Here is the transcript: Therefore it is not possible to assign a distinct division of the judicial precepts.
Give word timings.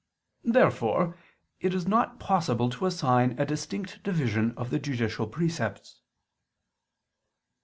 Therefore 0.45 1.15
it 1.59 1.75
is 1.75 1.85
not 1.87 2.19
possible 2.19 2.71
to 2.71 2.87
assign 2.87 3.39
a 3.39 3.45
distinct 3.45 4.01
division 4.01 4.55
of 4.57 4.71
the 4.71 4.79
judicial 4.79 5.27
precepts. 5.27 6.01